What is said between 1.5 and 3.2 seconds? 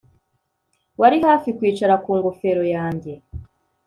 kwicara ku ngofero yanjye